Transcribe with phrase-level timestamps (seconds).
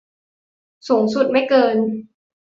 [0.87, 1.75] สูงสุดไม่เกิน